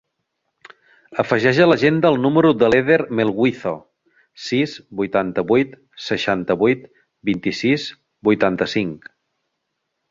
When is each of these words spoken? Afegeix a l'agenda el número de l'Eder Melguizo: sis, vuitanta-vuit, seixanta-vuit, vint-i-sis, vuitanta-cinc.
Afegeix 1.23 1.59
a 1.65 1.67
l'agenda 1.67 2.09
el 2.13 2.17
número 2.23 2.53
de 2.63 2.69
l'Eder 2.75 2.97
Melguizo: 3.19 3.75
sis, 4.49 4.75
vuitanta-vuit, 5.03 5.79
seixanta-vuit, 6.11 6.91
vint-i-sis, 7.33 7.89
vuitanta-cinc. 8.31 9.17